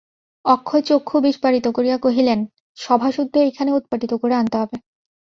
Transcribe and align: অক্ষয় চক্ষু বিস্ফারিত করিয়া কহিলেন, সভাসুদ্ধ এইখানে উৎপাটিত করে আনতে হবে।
অক্ষয় 0.45 0.81
চক্ষু 0.81 1.15
বিস্ফারিত 1.19 1.65
করিয়া 1.67 1.97
কহিলেন, 1.97 2.39
সভাসুদ্ধ 2.77 3.33
এইখানে 3.37 3.71
উৎপাটিত 3.71 4.11
করে 4.13 4.33
আনতে 4.35 4.57
হবে। 4.57 4.75